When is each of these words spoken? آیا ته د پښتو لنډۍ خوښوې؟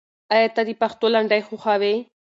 آیا 0.33 0.47
ته 0.55 0.61
د 0.67 0.69
پښتو 0.81 1.05
لنډۍ 1.15 1.41
خوښوې؟ 1.47 1.95